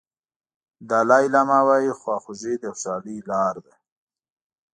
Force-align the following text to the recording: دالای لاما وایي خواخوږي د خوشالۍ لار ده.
دالای 0.89 1.25
لاما 1.33 1.59
وایي 1.67 1.91
خواخوږي 2.01 2.53
د 2.59 2.63
خوشالۍ 2.73 3.17
لار 3.29 3.55
ده. 3.65 3.73